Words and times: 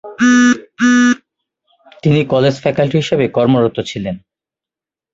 তিনি 2.03 2.21
college 2.33 2.55
faculty 2.63 2.97
হিসেবে 3.01 3.25
কর্মরত 3.35 3.77
ছিলেন। 3.89 4.15